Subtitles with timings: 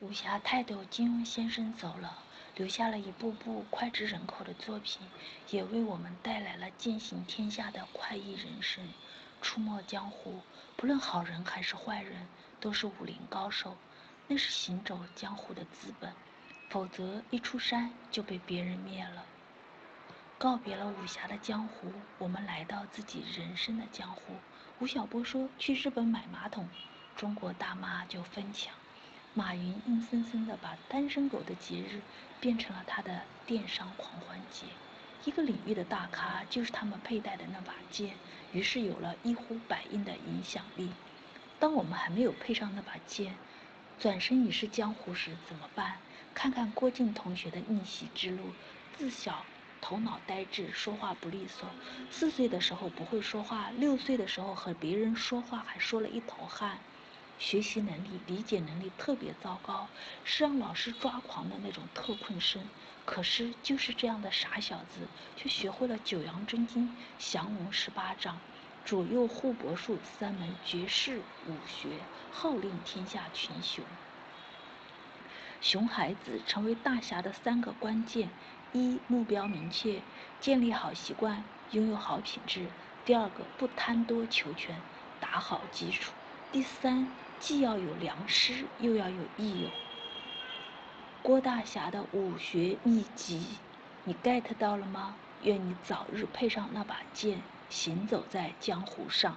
[0.00, 2.18] 武侠泰斗金庸先生走了，
[2.54, 5.00] 留下了一部部脍炙人口的作品，
[5.48, 8.86] 也为我们带来了践行天下的快意人生。
[9.40, 10.42] 出没江湖，
[10.76, 12.28] 不论好人还是坏人，
[12.60, 13.74] 都是武林高手，
[14.26, 16.12] 那是行走江湖的资本。
[16.68, 19.24] 否则，一出山就被别人灭了。
[20.36, 24.20] 告别了武侠的江湖，我们来到自己人生的江湖。
[24.78, 26.68] 吴晓波说：“去日本买马桶，
[27.16, 28.74] 中国大妈就分享。”
[29.38, 32.00] 马云硬生生的把单身狗的节日
[32.40, 34.64] 变成了他的电商狂欢节。
[35.26, 38.14] 一个领域的大咖就是他们佩戴的那把剑，
[38.52, 40.88] 于是有了一呼百应的影响力。
[41.58, 43.34] 当我们还没有配上那把剑，
[44.00, 45.98] 转身已是江湖时怎么办？
[46.32, 48.42] 看看郭靖同学的逆袭之路，
[48.96, 49.44] 自小
[49.82, 51.68] 头脑呆滞，说话不利索。
[52.10, 56.78] 四岁的时候不会说话，六岁的时候和别人说话还说了一头汗。
[57.38, 59.88] 学习能力、理解能力特别糟糕，
[60.24, 62.62] 是让老师抓狂的那种特困生。
[63.04, 65.06] 可是就是这样的傻小子，
[65.36, 68.40] 却学会了九阳真经、降龙十八掌、
[68.84, 72.00] 左右互搏术三门绝世武学，
[72.32, 73.84] 号令天下群雄。
[75.60, 78.28] 熊孩子成为大侠的三个关键：
[78.72, 80.02] 一、目标明确，
[80.40, 82.66] 建立好习惯，拥有好品质；
[83.04, 84.82] 第二个，不贪多求全，
[85.20, 86.12] 打好基础；
[86.56, 87.06] 第三。
[87.38, 89.68] 既要有良师，又要有益友。
[91.22, 93.42] 郭大侠的武学秘籍，
[94.04, 95.14] 你 get 到了吗？
[95.42, 99.36] 愿你早日配上那把剑，行走在江湖上。